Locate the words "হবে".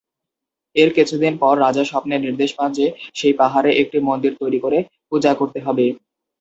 5.65-5.85